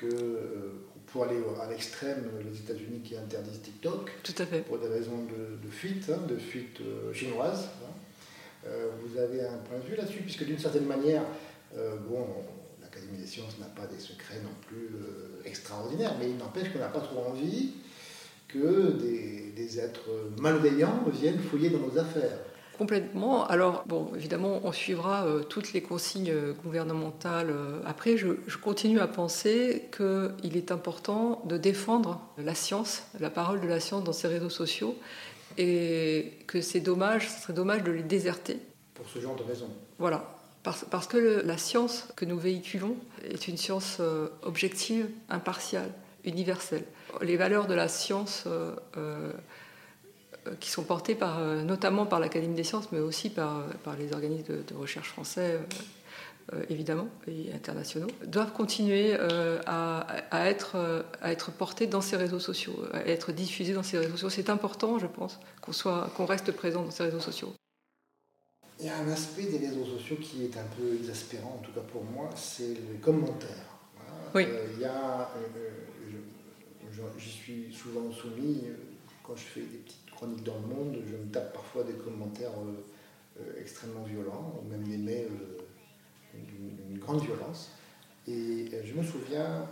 que 0.02 0.14
euh, 0.16 0.72
pour 1.08 1.24
aller 1.24 1.38
à 1.62 1.70
l'extrême, 1.70 2.30
les 2.44 2.58
États-Unis 2.60 3.02
qui 3.04 3.16
interdisent 3.16 3.62
TikTok 3.62 4.12
Tout 4.24 4.34
à 4.38 4.46
fait. 4.46 4.62
pour 4.62 4.80
des 4.80 4.88
raisons 4.88 5.24
de, 5.26 5.66
de 5.66 5.72
fuite, 5.72 6.10
hein, 6.10 6.20
de 6.28 6.36
fuite 6.38 6.82
euh, 6.82 7.14
chinoise. 7.14 7.70
hein. 7.84 7.90
Euh, 8.68 8.90
vous 9.02 9.18
avez 9.18 9.42
un 9.42 9.58
point 9.58 9.78
de 9.80 9.84
vue 9.90 9.96
là-dessus, 9.96 10.22
puisque 10.22 10.46
d'une 10.46 10.60
certaine 10.60 10.86
manière, 10.86 11.24
euh, 11.78 11.96
bon, 12.10 12.26
l'Académie 12.82 13.18
des 13.18 13.28
sciences 13.28 13.58
n'a 13.60 13.66
pas 13.68 13.86
des 13.88 14.00
secrets 14.00 14.40
non 14.44 14.54
plus 14.68 14.90
euh, 14.96 15.42
extraordinaires, 15.46 16.16
mais 16.20 16.30
il 16.30 16.38
n'empêche 16.38 16.72
qu'on 16.72 16.80
n'a 16.80 16.88
pas 16.88 17.02
trop 17.02 17.24
envie 17.26 17.72
que 18.48 18.92
des, 18.92 19.52
des 19.56 19.80
êtres 19.80 20.10
malveillants 20.40 21.04
viennent 21.12 21.40
fouiller 21.40 21.70
dans 21.70 21.80
nos 21.80 21.98
affaires. 21.98 22.38
Complètement. 22.78 23.46
Alors, 23.46 23.84
bon, 23.86 24.12
évidemment, 24.16 24.60
on 24.64 24.72
suivra 24.72 25.26
euh, 25.26 25.44
toutes 25.44 25.74
les 25.74 25.82
consignes 25.82 26.32
euh, 26.32 26.54
gouvernementales. 26.64 27.52
euh. 27.52 27.80
Après, 27.86 28.18
je, 28.18 28.30
je 28.48 28.58
continue 28.58 29.00
à 29.00 29.08
penser 29.08 29.90
qu'il 29.96 30.58
est 30.58 30.72
important 30.72 31.42
de 31.46 31.58
défendre 31.58 32.20
la 32.38 32.56
science, 32.56 33.04
la 33.20 33.30
parole 33.30 33.62
de 33.62 33.68
la 33.68 33.80
science 33.80 34.04
dans 34.04 34.14
ces 34.14 34.28
réseaux 34.28 34.50
sociaux, 34.50 34.96
et 35.58 36.34
que 36.48 36.62
c'est 36.62 36.80
dommage, 36.80 37.30
ce 37.30 37.42
serait 37.44 37.54
dommage 37.54 37.84
de 37.84 37.92
les 37.92 38.02
déserter. 38.02 38.58
Pour 38.96 39.08
ce 39.08 39.20
genre 39.20 39.36
de 39.36 39.44
raisons. 39.44 39.70
Voilà. 40.00 40.30
Parce, 40.64 40.84
parce 40.90 41.08
que 41.08 41.18
le- 41.18 41.42
la 41.44 41.58
science 41.58 42.08
que 42.16 42.26
nous 42.26 42.40
véhiculons 42.40 42.96
est 43.24 43.48
une 43.48 43.58
science 43.58 43.98
euh, 44.00 44.30
objective, 44.42 45.08
impartiale, 45.30 45.92
universelle. 46.26 46.86
Les 47.22 47.38
valeurs 47.38 47.68
de 47.68 47.74
la 47.76 47.88
science 47.88 48.46
qui 50.60 50.70
sont 50.70 50.84
portées 50.84 51.16
par, 51.16 51.40
euh, 51.40 51.64
notamment 51.64 52.06
par 52.06 52.20
l'Académie 52.20 52.56
des 52.56 52.64
sciences, 52.64 52.92
mais 52.92 53.00
aussi 53.00 53.30
par, 53.30 53.60
euh, 53.60 53.68
par 53.84 53.96
les 53.96 54.14
organismes 54.14 54.54
de, 54.54 54.62
de 54.62 54.74
recherche 54.76 55.10
français, 55.10 55.54
euh, 55.54 55.60
euh, 56.54 56.66
évidemment, 56.70 57.08
et 57.28 57.54
internationaux, 57.54 58.08
doivent 58.26 58.52
continuer 58.52 59.16
euh, 59.18 59.60
à, 59.66 60.00
à 60.32 60.50
être, 60.50 60.76
euh, 60.76 61.02
à 61.22 61.32
être 61.32 61.52
portées 61.52 61.88
dans 61.88 62.02
ces 62.02 62.18
réseaux 62.18 62.40
sociaux, 62.40 62.78
à 62.92 63.06
être 63.08 63.32
diffusées 63.32 63.74
dans 63.74 63.84
ces 63.84 63.98
réseaux 63.98 64.18
sociaux. 64.18 64.30
C'est 64.30 64.50
important, 64.50 65.00
je 65.00 65.08
pense, 65.08 65.40
qu'on 65.62 65.72
qu'on 66.16 66.26
reste 66.26 66.52
présent 66.52 66.84
dans 66.84 66.92
ces 66.92 67.04
réseaux 67.04 67.22
sociaux. 67.22 67.54
Il 68.80 68.88
y 68.88 68.90
a 68.90 68.98
un 68.98 69.10
aspect 69.10 69.44
des 69.44 69.60
réseaux 69.60 69.86
sociaux 69.86 70.18
qui 70.22 70.44
est 70.46 70.58
un 70.58 70.68
peu 70.78 70.96
exaspérant, 70.96 71.60
en 71.62 71.64
tout 71.66 71.72
cas 71.72 71.86
pour 71.94 72.04
moi, 72.04 72.30
c'est 72.36 72.74
les 72.92 73.00
commentaires. 73.02 73.70
Voilà. 73.96 74.14
Oui. 74.36 74.44
Euh, 74.50 74.68
il 74.74 74.82
y 74.82 74.86
a, 74.86 75.30
euh, 75.38 77.10
j'y 77.18 77.30
suis 77.30 77.74
souvent 77.74 78.12
soumis. 78.12 78.64
euh, 78.66 78.76
Quand 79.26 79.38
je 79.38 79.44
fais 79.54 79.62
des 79.62 79.78
petites 79.78 80.03
dans 80.44 80.56
le 80.56 80.76
monde, 80.76 80.98
je 81.06 81.16
me 81.16 81.32
tape 81.32 81.54
parfois 81.54 81.84
des 81.84 81.94
commentaires 81.94 82.52
euh, 82.52 83.42
euh, 83.42 83.62
extrêmement 83.62 84.04
violents, 84.04 84.60
ou 84.60 84.70
même 84.70 84.88
des 84.88 84.98
mails 84.98 85.28
euh, 85.32 86.40
d'une 86.88 86.98
grande 87.00 87.22
violence. 87.22 87.72
Et 88.28 88.70
je 88.86 88.94
me 88.94 89.04
souviens, 89.04 89.68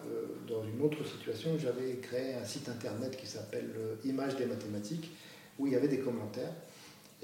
dans 0.45 0.61
une 0.65 0.81
autre 0.81 1.05
situation, 1.07 1.57
j'avais 1.57 1.95
créé 2.01 2.33
un 2.33 2.43
site 2.43 2.67
internet 2.67 3.15
qui 3.15 3.25
s'appelle 3.25 3.73
Images 4.03 4.35
des 4.35 4.45
mathématiques, 4.45 5.09
où 5.57 5.67
il 5.67 5.73
y 5.73 5.75
avait 5.77 5.87
des 5.87 5.99
commentaires. 5.99 6.51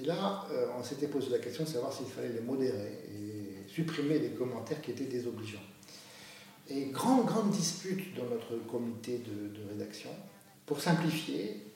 Et 0.00 0.04
là, 0.04 0.46
on 0.78 0.82
s'était 0.82 1.06
posé 1.06 1.28
la 1.28 1.38
question 1.38 1.64
de 1.64 1.68
savoir 1.68 1.92
s'il 1.92 2.06
fallait 2.06 2.32
les 2.32 2.40
modérer 2.40 2.92
et 3.12 3.68
supprimer 3.68 4.18
les 4.18 4.30
commentaires 4.30 4.80
qui 4.80 4.92
étaient 4.92 5.04
désobligeants. 5.04 5.58
Et 6.70 6.86
grande, 6.86 7.26
grande 7.26 7.50
dispute 7.50 8.16
dans 8.16 8.24
notre 8.24 8.56
comité 8.66 9.18
de 9.18 9.68
rédaction. 9.70 10.10
Pour 10.64 10.80
simplifier, 10.80 11.67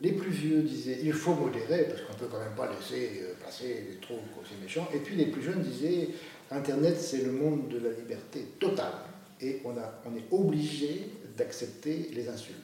les 0.00 0.12
plus 0.12 0.30
vieux 0.30 0.62
disaient 0.62 0.98
il 1.02 1.12
faut 1.12 1.34
modérer 1.34 1.84
parce 1.84 2.00
qu'on 2.02 2.12
ne 2.14 2.18
peut 2.18 2.26
quand 2.30 2.40
même 2.40 2.54
pas 2.56 2.68
laisser 2.70 3.20
euh, 3.22 3.34
passer 3.44 3.86
des 3.90 3.96
trucs 4.00 4.18
aussi 4.40 4.54
méchants. 4.62 4.88
Et 4.94 4.98
puis 4.98 5.16
les 5.16 5.26
plus 5.26 5.42
jeunes 5.42 5.62
disaient 5.62 6.08
Internet 6.50 6.98
c'est 6.98 7.22
le 7.24 7.32
monde 7.32 7.68
de 7.68 7.78
la 7.78 7.90
liberté 7.94 8.40
totale 8.58 8.92
et 9.40 9.60
on, 9.64 9.70
a, 9.76 10.00
on 10.06 10.16
est 10.16 10.24
obligé 10.30 11.06
d'accepter 11.36 12.10
les 12.14 12.28
insultes. 12.28 12.56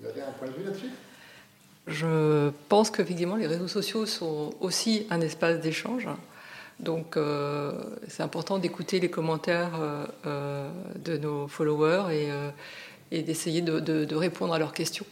Vous 0.00 0.06
avez 0.08 0.22
un 0.22 0.32
point 0.32 0.48
de 0.48 0.52
vue 0.54 0.64
là-dessus? 0.64 0.90
Je 1.86 2.50
pense 2.68 2.90
qu'effectivement, 2.90 3.36
les 3.36 3.46
réseaux 3.48 3.68
sociaux 3.68 4.06
sont 4.06 4.52
aussi 4.60 5.06
un 5.10 5.20
espace 5.20 5.60
d'échange. 5.60 6.06
Donc, 6.78 7.16
euh, 7.16 7.72
c'est 8.08 8.22
important 8.22 8.58
d'écouter 8.58 9.00
les 9.00 9.10
commentaires 9.10 9.72
euh, 10.26 10.70
de 11.04 11.16
nos 11.16 11.48
followers 11.48 12.04
et, 13.10 13.22
d'essayer 13.22 13.62
de, 13.62 13.80
de- 13.80 14.04
de 14.04 14.14
répondre 14.16 14.54
à 14.54 14.58
leurs 14.58 14.72
questions. 14.72 15.06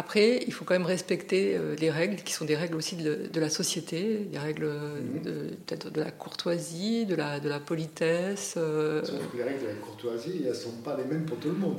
Après, 0.00 0.44
il 0.46 0.52
faut 0.52 0.64
quand 0.64 0.74
même 0.74 0.86
respecter 0.86 1.56
euh, 1.56 1.74
les 1.74 1.90
règles, 1.90 2.16
qui 2.22 2.32
sont 2.32 2.44
des 2.44 2.54
règles 2.54 2.76
aussi 2.76 2.94
de, 2.94 3.26
de 3.32 3.40
la 3.40 3.50
société, 3.50 4.18
des 4.30 4.38
règles 4.38 4.70
de, 5.24 5.32
peut-être 5.66 5.90
de 5.90 6.00
la 6.00 6.12
courtoisie, 6.12 7.04
de 7.04 7.16
la, 7.16 7.40
de 7.40 7.48
la 7.48 7.58
politesse. 7.58 8.54
euh, 8.56 9.04
Sauf 9.04 9.18
que 9.32 9.36
les 9.38 9.42
règles 9.42 9.62
de 9.62 9.66
la 9.66 9.74
courtoisie, 9.74 10.42
elles 10.44 10.50
ne 10.50 10.54
sont 10.54 10.70
pas 10.84 10.96
les 10.96 11.02
mêmes 11.04 11.24
pour 11.26 11.36
tout 11.38 11.48
le 11.50 11.56
monde. 11.56 11.78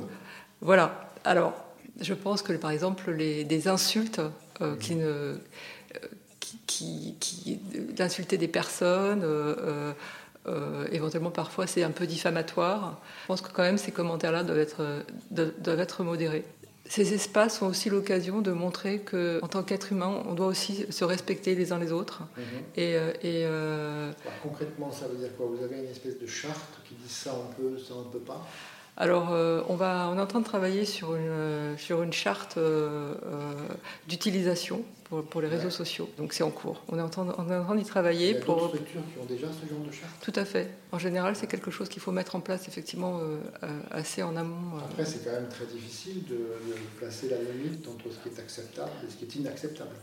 voilà. 0.60 1.10
Alors, 1.24 1.54
je 1.98 2.12
pense 2.12 2.42
que 2.42 2.52
par 2.52 2.70
exemple, 2.72 3.10
les, 3.10 3.44
des 3.44 3.68
insultes 3.68 4.20
euh, 4.60 4.76
qui 4.76 4.96
ne. 4.96 5.04
euh, 5.06 5.34
qui, 6.40 6.58
qui, 6.66 7.14
qui- 7.20 7.56
d'insulter 7.94 8.36
des 8.36 8.48
personnes, 8.48 9.22
euh, 9.24 9.54
euh, 9.58 9.92
euh, 10.46 10.86
éventuellement 10.92 11.30
parfois 11.30 11.66
c'est 11.66 11.82
un 11.82 11.90
peu 11.90 12.06
diffamatoire. 12.06 13.00
Je 13.22 13.26
pense 13.28 13.40
que 13.40 13.50
quand 13.52 13.62
même 13.62 13.78
ces 13.78 13.92
commentaires-là 13.92 14.42
doivent 14.44 14.58
être, 14.58 14.82
doivent 15.30 15.80
être 15.80 16.02
modérés. 16.04 16.44
Ces 16.86 17.14
espaces 17.14 17.58
sont 17.58 17.66
aussi 17.66 17.88
l'occasion 17.88 18.40
de 18.40 18.50
montrer 18.50 19.00
que, 19.00 19.38
en 19.42 19.48
tant 19.48 19.62
qu'être 19.62 19.92
humain, 19.92 20.22
on 20.26 20.34
doit 20.34 20.46
aussi 20.48 20.86
se 20.90 21.04
respecter 21.04 21.54
les 21.54 21.72
uns 21.72 21.78
les 21.78 21.92
autres. 21.92 22.22
Et, 22.76 22.96
euh, 22.96 23.12
et, 23.22 23.44
euh, 23.44 24.10
Alors, 24.22 24.40
concrètement, 24.42 24.90
ça 24.90 25.06
veut 25.06 25.16
dire 25.16 25.36
quoi? 25.36 25.46
Vous 25.46 25.62
avez 25.62 25.78
une 25.78 25.90
espèce 25.90 26.18
de 26.18 26.26
charte 26.26 26.80
qui 26.88 26.94
dit 26.94 27.08
ça 27.08 27.34
on 27.34 27.52
peut, 27.54 27.78
ça 27.78 27.94
on 27.96 28.06
ne 28.06 28.12
peut 28.12 28.18
pas? 28.18 28.44
Alors, 29.00 29.30
euh, 29.32 29.62
on, 29.70 29.76
va, 29.76 30.10
on 30.12 30.18
est 30.18 30.20
en 30.20 30.26
train 30.26 30.40
de 30.40 30.44
travailler 30.44 30.84
sur 30.84 31.16
une, 31.16 31.22
euh, 31.26 31.76
sur 31.78 32.02
une 32.02 32.12
charte 32.12 32.58
euh, 32.58 33.14
d'utilisation 34.06 34.82
pour, 35.04 35.24
pour 35.24 35.40
les 35.40 35.48
réseaux 35.48 35.64
Ouais. 35.64 35.70
sociaux. 35.70 36.06
Donc, 36.18 36.34
c'est 36.34 36.42
en 36.42 36.50
cours. 36.50 36.82
On 36.88 36.98
est 36.98 37.00
en 37.00 37.08
train, 37.08 37.26
on 37.38 37.50
est 37.50 37.56
en 37.56 37.64
train 37.64 37.74
d'y 37.76 37.80
Il 37.80 37.86
y 37.86 37.88
travailler 37.88 38.36
a 38.36 38.40
pour. 38.42 38.68
structures 38.68 39.00
qui 39.10 39.18
ont 39.18 39.24
déjà 39.24 39.46
ce 39.46 39.66
genre 39.66 39.82
de 39.86 39.90
charte? 39.90 40.12
Tout 40.20 40.34
à 40.36 40.44
fait. 40.44 40.68
En 40.92 40.98
général, 40.98 41.34
c'est 41.34 41.46
quelque 41.46 41.70
chose 41.70 41.88
qu'il 41.88 42.02
faut 42.02 42.12
mettre 42.12 42.36
en 42.36 42.40
place 42.40 42.68
effectivement 42.68 43.20
assez 43.90 44.22
en 44.22 44.36
amont. 44.36 44.76
Après, 44.90 45.06
c'est 45.06 45.24
quand 45.24 45.32
même 45.32 45.48
très 45.48 45.64
difficile 45.64 46.22
de, 46.26 46.34
de 46.34 46.74
placer 46.98 47.30
la 47.30 47.38
limite 47.38 47.88
entre 47.88 48.04
ce 48.14 48.18
qui 48.18 48.28
est 48.36 48.38
acceptable 48.38 48.90
et 49.06 49.10
ce 49.10 49.16
qui 49.16 49.24
est 49.24 49.34
inacceptable. 49.40 49.96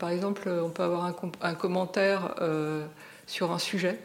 Par 0.00 0.10
exemple, 0.10 0.48
on 0.48 0.70
peut 0.70 0.82
avoir 0.82 1.04
un, 1.04 1.12
com- 1.12 1.30
un 1.40 1.54
commentaire 1.54 2.34
euh, 2.40 2.84
sur 3.28 3.52
un 3.52 3.58
sujet, 3.60 3.98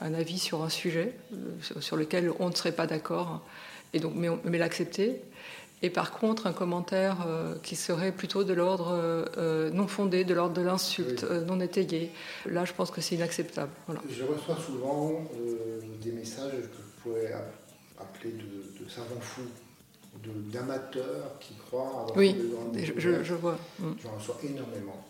un 0.00 0.14
avis 0.14 0.38
sur 0.38 0.62
un 0.62 0.68
sujet 0.68 1.14
euh, 1.32 1.36
sur- 1.80 1.96
lequel 1.96 2.32
on 2.38 2.48
ne 2.50 2.54
serait 2.54 2.72
pas 2.72 2.86
d'accord, 2.86 3.40
et 3.92 4.00
donc 4.00 4.14
mais, 4.16 4.58
l'accepter. 4.58 5.20
Et 5.82 5.88
par 5.88 6.12
contre, 6.12 6.46
un 6.46 6.52
commentaire 6.52 7.24
euh, 7.26 7.54
qui 7.62 7.74
serait 7.74 8.12
plutôt 8.12 8.44
de 8.44 8.52
l'ordre 8.52 8.88
euh, 8.92 9.70
non 9.70 9.86
fondé, 9.86 10.24
de 10.24 10.34
l'ordre 10.34 10.54
de 10.54 10.60
l'insulte, 10.60 11.22
Oui. 11.22 11.28
euh, 11.36 11.44
non 11.44 11.58
étayé. 11.60 12.10
Là, 12.46 12.66
je 12.66 12.74
pense 12.74 12.90
que 12.90 13.00
c'est 13.00 13.14
inacceptable. 13.14 13.72
Voilà. 13.86 14.02
Je 14.10 14.24
reçois 14.24 14.56
souvent 14.56 15.22
des 16.02 16.12
messages 16.12 16.52
que 16.52 16.58
je 16.76 17.02
pourrais 17.02 17.32
a- 17.32 17.50
appeler 18.02 18.32
de, 18.32 18.84
de 18.84 18.90
savants 18.90 19.20
fous, 19.20 19.48
d'amateurs 20.52 21.38
qui 21.40 21.54
croient 21.54 21.88
avoir 21.88 22.16
Oui, 22.16 22.32
fait 22.34 22.38
de 22.42 22.48
grandes 22.48 22.76
Je, 22.78 22.92
je- 23.00 23.22
je 23.24 23.34
vois. 23.34 23.56
Mm. 23.78 23.92
J'en 24.02 24.10
reçois 24.16 24.38
énormément. 24.44 25.06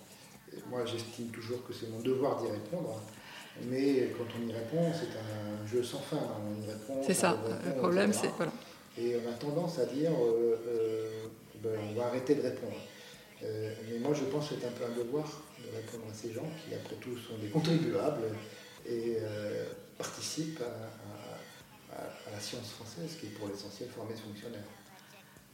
Et 0.52 0.58
moi, 0.68 0.84
j'estime 0.84 1.28
toujours 1.28 1.66
que 1.66 1.72
c'est 1.72 1.88
mon 1.90 2.00
devoir 2.00 2.40
d'y 2.42 2.48
répondre. 2.50 3.00
Mais 3.68 4.12
quand 4.16 4.24
on 4.38 4.48
y 4.48 4.52
répond, 4.52 4.92
c'est 4.92 5.16
un 5.18 5.66
jeu 5.66 5.82
sans 5.82 5.98
fin. 6.00 6.18
On 6.18 6.62
y 6.62 6.66
répond, 6.66 7.02
C'est 7.06 7.14
ça. 7.14 7.32
répond, 7.32 7.54
Le 7.66 7.74
problème, 7.76 8.12
c'est 8.12 8.28
voilà. 8.36 8.52
Et 8.98 9.16
on 9.24 9.30
a 9.30 9.34
tendance 9.34 9.78
à 9.78 9.86
dire, 9.86 10.10
euh, 10.12 10.56
euh, 10.68 11.10
ben, 11.62 11.78
on 11.90 11.94
va 11.98 12.06
arrêter 12.06 12.34
de 12.34 12.42
répondre. 12.42 12.76
Euh, 13.42 13.72
mais 13.90 13.98
moi, 13.98 14.12
je 14.14 14.24
pense 14.24 14.48
que 14.48 14.54
c'est 14.60 14.66
un 14.66 14.70
peu 14.70 14.84
un 14.84 14.96
devoir 14.96 15.24
de 15.58 15.76
répondre 15.76 16.04
à 16.10 16.14
ces 16.14 16.32
gens 16.32 16.46
qui, 16.64 16.74
après 16.74 16.96
tout, 16.96 17.16
sont 17.16 17.38
des 17.40 17.48
contribuables 17.48 18.24
et 18.88 19.16
participent 19.98 20.60
à, 20.62 20.64
à- 20.64 22.00
à- 22.02 22.06
à 22.28 22.30
la 22.32 22.40
science 22.40 22.70
française, 22.70 23.16
qui 23.20 23.26
est 23.26 23.30
pour 23.30 23.48
l'essentiel 23.48 23.88
formée 23.90 24.14
de 24.14 24.18
fonctionnaires, 24.18 24.64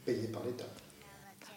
payés 0.04 0.28
par 0.28 0.44
l'État. 0.44 0.66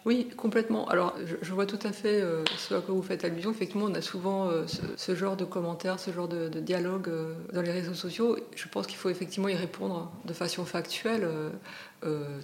Oui, 0.06 0.30
complètement. 0.36 0.88
Alors, 0.88 1.14
je, 1.26 1.36
je 1.42 1.52
vois 1.52 1.66
tout 1.66 1.78
à 1.82 1.92
fait 1.92 2.20
euh, 2.22 2.42
ce 2.56 2.74
à 2.74 2.80
quoi 2.80 2.94
vous 2.94 3.02
faites 3.02 3.24
allusion. 3.24 3.50
Effectivement, 3.50 3.84
on 3.86 3.94
a 3.94 4.00
souvent 4.00 4.48
euh, 4.48 4.66
ce, 4.66 4.80
ce 4.96 5.14
genre 5.14 5.36
de 5.36 5.44
commentaires, 5.44 6.00
ce 6.00 6.10
genre 6.10 6.26
de, 6.28 6.48
de 6.48 6.60
dialogue 6.60 7.08
euh, 7.08 7.34
dans 7.52 7.60
les 7.60 7.70
réseaux 7.72 7.92
sociaux. 7.94 8.38
Je 8.56 8.66
pense 8.68 8.86
qu'il 8.86 8.96
faut 8.96 9.10
effectivement 9.10 9.48
y 9.48 9.54
répondre 9.54 10.10
de 10.24 10.32
façon 10.32 10.64
factuelle, 10.64 11.28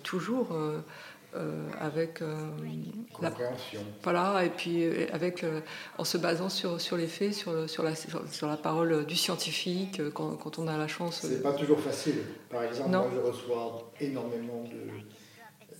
toujours 0.03 0.49
avec 1.81 2.21
la 3.21 3.29
Compréhension. 3.31 3.81
voilà, 4.03 4.45
et 4.45 4.51
puis 4.51 4.87
avec, 5.13 5.45
en 5.99 6.05
se 6.05 6.17
basant 6.19 6.49
sur, 6.49 6.81
sur 6.81 6.97
les 6.97 7.07
faits, 7.07 7.35
sur, 7.35 7.69
sur, 7.69 7.83
la, 7.83 7.95
sur, 7.95 8.23
sur 8.31 8.47
la 8.49 8.57
parole 8.57 9.05
du 9.07 9.17
scientifique, 9.17 10.01
quand, 10.15 10.37
quand 10.37 10.59
on 10.59 10.67
a 10.69 10.77
la 10.79 10.89
chance. 10.89 11.21
C'est 11.23 11.43
pas 11.43 11.53
toujours 11.53 11.81
facile. 11.81 12.17
Par 12.51 12.63
exemple, 12.65 12.91
Non. 12.91 13.01
moi, 13.01 13.11
je 13.15 13.21
reçois 13.21 13.93
énormément 14.01 14.65
de, 14.65 14.79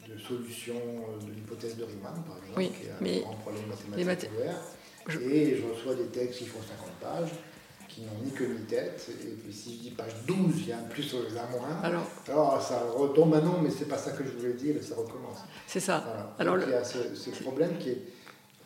de 0.09 0.19
solutions 0.19 0.75
euh, 0.77 1.27
de 1.27 1.33
l'hypothèse 1.33 1.77
de 1.77 1.85
Riemann, 1.85 2.23
par 2.27 2.37
exemple, 2.39 2.59
Oui, 2.59 2.71
qui 2.71 2.87
est 2.87 2.91
un 2.91 2.95
mais 3.01 3.21
grand 3.21 3.35
problème 3.35 3.63
mathématique 3.69 4.31
mathé- 4.31 4.37
ouvert. 4.37 4.61
Je- 5.09 5.21
Et 5.21 5.57
je 5.57 5.63
reçois 5.67 5.95
des 5.95 6.07
textes 6.07 6.39
qui 6.41 6.47
font 6.47 6.61
50 6.61 6.91
pages, 7.01 7.31
qui 7.89 8.03
n'ont 8.03 8.19
ni 8.25 8.31
queue 8.33 8.49
ni 8.49 8.65
tête. 8.67 9.07
Et 9.23 9.31
puis 9.35 9.53
si 9.53 9.77
je 9.77 9.81
dis 9.83 9.91
page 9.93 10.13
12, 10.27 10.55
il 10.59 10.69
y 10.69 10.73
a 10.73 10.79
un 10.79 10.83
plus 10.83 11.13
ou 11.15 11.19
un 11.19 11.51
moins. 11.59 11.81
Alors, 11.83 12.07
Alors 12.29 12.61
ça 12.63 12.81
retombe 12.97 13.35
à 13.35 13.41
non, 13.41 13.61
mais 13.63 13.71
c'est 13.71 13.89
pas 13.89 13.99
ça 13.99 14.13
que 14.13 14.25
je 14.25 14.31
voulais 14.31 14.55
dire, 14.55 14.77
et 14.77 14.83
ça 14.83 14.97
recommence. 14.97 15.39
c'est 15.67 15.81
ça. 15.81 16.03
Voilà. 16.05 16.35
Alors, 16.39 16.57
Donc, 16.57 16.67
le- 16.67 16.73
il 16.73 16.75
y 16.75 16.79
a 16.79 16.85
ce, 16.85 17.15
ce 17.15 17.31
problème 17.43 17.79
qui 17.79 17.91
est. 17.91 17.93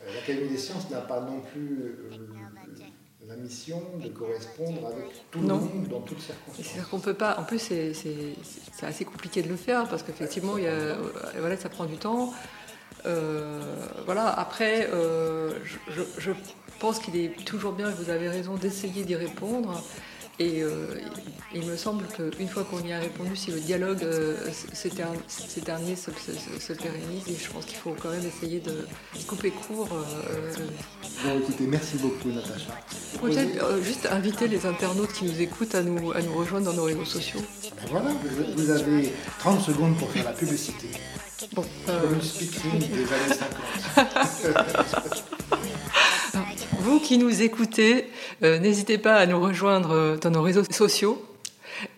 euh, 0.02 0.14
L'Académie 0.14 0.48
des 0.48 0.56
sciences 0.58 0.88
n'a 0.90 1.02
pas 1.02 1.20
non 1.20 1.40
plus 1.40 1.94
euh, 2.10 2.10
la 3.30 3.36
mission 3.36 3.80
de 4.02 4.08
correspondre 4.08 4.88
avec 4.88 5.04
tout 5.30 5.38
Non. 5.40 5.56
le 5.58 5.60
monde 5.60 5.88
dans 5.88 6.00
toutes 6.00 6.18
Et 6.18 6.22
circonstances. 6.22 6.66
C'est-à-dire 6.66 6.88
qu'on 6.88 6.98
peut 6.98 7.14
pas. 7.14 7.38
En 7.38 7.44
plus, 7.44 7.60
c'est- 7.60 7.94
c'est 7.94 8.34
c'est 8.76 8.86
assez 8.86 9.04
compliqué 9.04 9.40
de 9.42 9.48
le 9.48 9.56
faire 9.56 9.88
parce 9.88 10.02
qu'effectivement, 10.02 10.58
il 10.58 10.64
y 10.64 10.66
a, 10.66 10.70
euh, 10.72 10.96
voilà, 11.38 11.56
ça 11.56 11.68
prend 11.68 11.84
du 11.84 11.96
temps. 11.96 12.32
Euh, 13.06 13.60
voilà. 14.04 14.28
Après, 14.28 14.88
euh, 14.92 15.52
je, 15.64 15.76
je- 15.92 16.02
je 16.20 16.30
pense 16.80 16.98
qu'il 16.98 17.16
est 17.16 17.44
toujours 17.44 17.72
bien. 17.72 17.88
Vous 17.90 18.10
avez 18.10 18.28
raison 18.28 18.54
d'essayer 18.54 19.04
d'y 19.04 19.14
répondre. 19.14 19.80
Et 20.42 20.62
euh, 20.62 20.86
il 21.54 21.66
me 21.66 21.76
semble 21.76 22.04
qu'une 22.06 22.48
fois 22.48 22.64
qu'on 22.64 22.80
y 22.82 22.92
a 22.94 22.98
répondu, 22.98 23.36
si 23.36 23.50
le 23.50 23.60
dialogue 23.60 24.02
euh, 24.04 24.36
s'étern- 24.72 25.14
s'éternise, 25.28 25.98
se, 25.98 26.10
se- 26.12 26.60
se 26.66 26.72
pérennise, 26.72 27.24
et 27.28 27.36
je 27.38 27.50
pense 27.50 27.66
qu'il 27.66 27.76
faut 27.76 27.94
quand 28.02 28.08
même 28.08 28.24
essayer 28.26 28.58
de 28.60 28.86
couper 29.28 29.50
court. 29.50 29.90
euh, 29.92 30.54
Bon, 31.24 31.38
écoutez, 31.40 31.64
merci 31.66 31.96
beaucoup, 31.98 32.30
Natacha. 32.30 32.72
Peut-être 33.20 33.82
juste 33.82 34.08
inviter 34.10 34.48
les 34.48 34.64
internautes 34.64 35.12
qui 35.12 35.26
nous 35.26 35.40
écoutent 35.42 35.74
à 35.74 35.82
nous, 35.82 36.12
à 36.12 36.22
nous 36.22 36.32
rejoindre 36.32 36.66
dans 36.70 36.76
nos 36.76 36.84
réseaux 36.84 37.04
sociaux. 37.04 37.40
Ben 37.76 37.88
voilà, 37.90 38.10
vous, 38.56 38.70
avez 38.70 39.12
30 39.40 39.60
secondes 39.60 39.98
pour 39.98 40.10
faire 40.10 40.24
la 40.24 40.32
publicité. 40.32 40.88
Bon, 41.52 41.64
euh, 41.90 42.00
Comme 42.00 42.14
une 42.14 42.22
speakerine 42.22 42.78
des 42.78 42.86
années 43.12 43.36
50. 43.94 45.24
Vous 46.90 46.98
qui 46.98 47.18
nous 47.18 47.42
écoutez, 47.42 48.06
euh, 48.42 48.58
n'hésitez 48.58 48.98
pas 48.98 49.14
à 49.14 49.24
nous 49.24 49.40
rejoindre 49.40 49.92
euh, 49.92 50.16
dans 50.16 50.30
nos 50.30 50.42
réseaux 50.42 50.64
sociaux, 50.64 51.24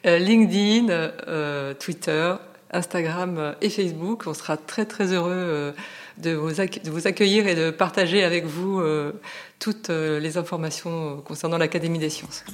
euh, 0.04 0.18
LinkedIn, 0.18 1.74
Twitter, 1.80 2.34
Instagram 2.70 3.54
et 3.62 3.70
Facebook. 3.70 4.24
On 4.26 4.34
sera 4.34 4.58
très 4.58 4.84
très 4.84 5.14
heureux 5.14 5.72
de, 6.18 6.32
vous, 6.32 6.50
de 6.52 6.90
vous 6.90 7.06
accueillir 7.06 7.46
et 7.46 7.54
de 7.54 7.70
partager 7.70 8.24
avec 8.24 8.44
vous 8.44 8.80
euh, 8.80 9.12
toutes 9.58 9.90
euh, 9.90 10.20
les 10.20 10.36
informations 10.38 11.20
concernant 11.22 11.58
l'Académie 11.58 11.98
des 11.98 12.10
sciences. 12.10 12.44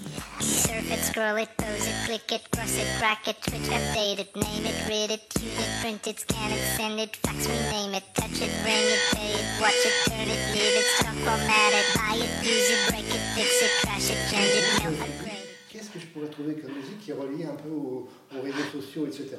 Qu'est-ce 15.70 15.90
que 15.90 16.00
je 16.00 16.06
pourrais 16.06 16.28
trouver 16.28 16.54
comme 16.54 16.72
musique 16.72 17.00
qui 17.00 17.10
est 17.10 17.14
reliée 17.14 17.44
un 17.44 17.54
peu 17.54 17.70
aux, 17.70 18.08
aux 18.36 18.42
réseaux 18.42 18.80
sociaux, 18.80 19.06
etc. 19.06 19.36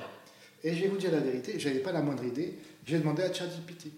Et 0.64 0.76
je 0.76 0.82
vais 0.82 0.88
vous 0.88 0.98
dire 0.98 1.12
la 1.12 1.20
vérité, 1.20 1.58
je 1.58 1.68
n'avais 1.68 1.80
pas 1.80 1.92
la 1.92 2.02
moindre 2.02 2.24
idée. 2.24 2.56
J'ai 2.86 3.00
demandé 3.00 3.24
à 3.24 3.32
ChatGPT. 3.32 3.92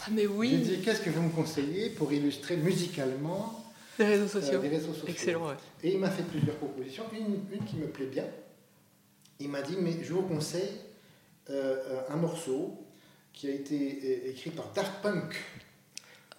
Ah 0.00 0.08
mais 0.12 0.26
oui, 0.26 0.56
dit 0.58 0.80
qu'est-ce 0.82 1.00
que 1.00 1.10
vous 1.10 1.22
me 1.22 1.30
conseillez 1.30 1.90
pour 1.90 2.12
illustrer 2.12 2.56
musicalement 2.56 3.64
les 3.98 4.04
réseaux 4.06 4.24
euh, 4.24 4.40
sociaux. 4.40 4.60
les 4.62 4.68
réseaux 4.68 4.92
sociaux. 4.92 5.08
Excellent, 5.08 5.48
ouais. 5.48 5.54
Et 5.82 5.92
il 5.94 5.98
m'a 6.00 6.10
fait 6.10 6.24
plusieurs 6.24 6.56
propositions. 6.56 7.04
Une, 7.12 7.38
une 7.56 7.64
qui 7.64 7.76
me 7.76 7.86
plaît 7.86 8.06
bien. 8.06 8.24
Il 9.40 9.48
m'a 9.48 9.62
dit 9.62 9.76
mais 9.80 9.92
je 10.02 10.12
vous 10.12 10.22
conseille 10.22 10.70
euh, 11.50 11.76
euh, 11.88 12.00
un 12.10 12.16
morceau 12.16 12.78
qui 13.32 13.48
a 13.48 13.52
été 13.52 14.28
écrit 14.30 14.50
par 14.50 14.66
Daft 14.74 14.92
Punk. 15.02 15.34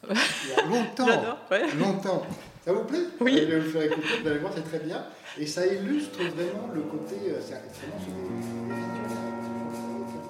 Il 0.10 0.16
y 0.16 0.54
a 0.60 0.66
longtemps. 0.68 1.06
J'adore, 1.08 1.38
ouais. 1.52 1.74
Longtemps. 1.76 2.26
Ça 2.64 2.74
vous 2.74 2.84
plaît 2.84 3.00
Oui. 3.22 3.38
Je 3.40 3.46
vais 3.46 3.60
vous 3.60 3.64
le 3.66 3.70
faire 3.70 3.84
écouter, 3.84 4.08
vous 4.22 4.28
allez 4.28 4.40
voir, 4.40 4.54
c'est 4.56 4.64
très 4.64 4.80
bien. 4.80 5.04
Et 5.38 5.46
ça 5.48 5.66
illustre 5.66 6.20
vraiment 6.24 6.70
le 6.74 6.82
côté. 6.84 7.16
euh, 7.30 7.40
C'est 7.42 7.56
vraiment 7.56 8.16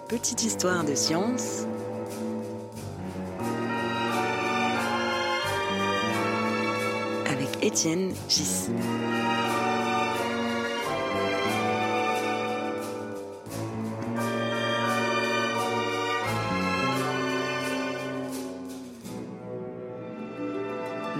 Petite 0.07 0.43
histoire 0.43 0.83
de 0.83 0.95
science. 0.95 1.65
Étienne 7.65 8.13
Gis. 8.29 8.69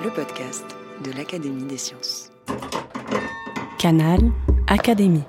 Le 0.04 0.12
podcast 0.14 0.64
de 1.04 1.12
l'Académie 1.14 1.64
des 1.64 1.78
sciences. 1.78 2.30
Canal 3.80 4.20
Académie. 4.68 5.24